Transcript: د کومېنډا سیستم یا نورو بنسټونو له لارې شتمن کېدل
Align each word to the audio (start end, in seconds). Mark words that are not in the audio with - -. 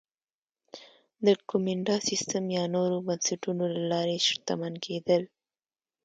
د 1.25 1.27
کومېنډا 1.49 1.97
سیستم 2.09 2.43
یا 2.57 2.63
نورو 2.75 2.97
بنسټونو 3.07 3.63
له 3.75 3.81
لارې 3.91 4.17
شتمن 4.27 4.73
کېدل 4.85 5.23